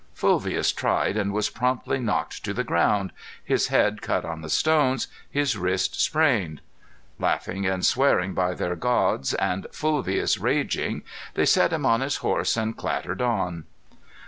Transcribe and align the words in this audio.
Fulvius 0.15 0.71
tried, 0.71 1.15
and 1.15 1.31
was 1.31 1.51
promptly 1.51 1.99
knocked 1.99 2.43
to 2.43 2.55
the 2.55 2.63
ground, 2.63 3.11
his 3.43 3.67
head 3.67 4.01
cut 4.01 4.25
on 4.25 4.41
the 4.41 4.49
stones, 4.49 5.07
his 5.29 5.55
wrist 5.55 6.01
sprained. 6.01 6.59
Laughing 7.19 7.67
and 7.67 7.85
swearing 7.85 8.33
by 8.33 8.55
their 8.55 8.75
gods, 8.75 9.35
and 9.35 9.67
Fulvius 9.71 10.39
raging, 10.39 11.03
they 11.35 11.45
set 11.45 11.71
him 11.71 11.85
on 11.85 12.01
his 12.01 12.15
horse 12.15 12.57
and 12.57 12.75
clattered 12.75 13.21
on. 13.21 13.65